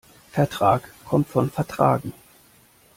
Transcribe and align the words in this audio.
Vertrag 0.31 0.81
kommt 1.05 1.27
von 1.29 1.51
vertragen. 1.51 2.11